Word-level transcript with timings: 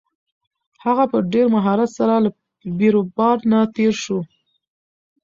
هغه 0.83 1.03
په 1.11 1.17
ډېر 1.33 1.47
مهارت 1.55 1.89
سره 1.97 2.13
له 2.23 2.29
بیروبار 2.79 3.37
نه 3.51 3.59
تېر 3.75 3.93
شو. 4.03 4.19